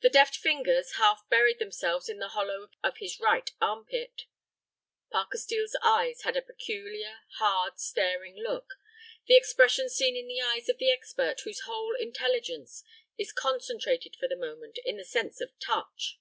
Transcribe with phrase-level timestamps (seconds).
[0.00, 4.22] The deft fingers half buried themselves in the hollow of his right armpit.
[5.10, 8.70] Parker Steel's eyes had a peculiar, hard, staring look,
[9.26, 12.84] the expression seen in the eyes of the expert whose whole intelligence
[13.18, 16.18] is concentrated for the moment in the sense of touch.